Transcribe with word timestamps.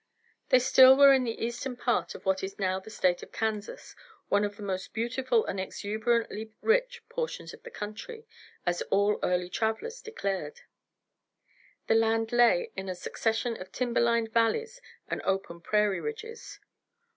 They 0.49 0.57
still 0.57 0.97
were 0.97 1.13
in 1.13 1.25
the 1.25 1.45
eastern 1.45 1.75
part 1.77 2.15
of 2.15 2.25
what 2.25 2.43
is 2.43 2.57
now 2.57 2.79
the 2.79 2.89
state 2.89 3.21
of 3.21 3.31
Kansas, 3.31 3.95
one 4.29 4.43
of 4.43 4.57
the 4.57 4.63
most 4.63 4.93
beautiful 4.95 5.45
and 5.45 5.59
exuberantly 5.59 6.51
rich 6.61 7.03
portions 7.07 7.53
of 7.53 7.61
the 7.61 7.69
country, 7.69 8.25
as 8.65 8.81
all 8.89 9.19
early 9.21 9.47
travelers 9.47 10.01
declared. 10.01 10.61
The 11.85 11.93
land 11.93 12.31
lay 12.31 12.71
in 12.75 12.89
a 12.89 12.95
succession 12.95 13.61
of 13.61 13.71
timber 13.71 14.01
lined 14.01 14.33
valleys 14.33 14.81
and 15.07 15.21
open 15.23 15.61
prairie 15.61 16.01
ridges. 16.01 16.59